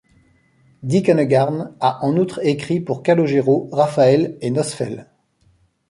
Dick 0.81 1.09
Annegarn 1.09 1.75
a 1.79 2.03
en 2.03 2.17
outre 2.17 2.39
écrit 2.43 2.79
pour 2.79 3.03
Calogero, 3.03 3.69
Raphael 3.71 4.35
et 4.41 4.49
Nosfell. 4.49 5.07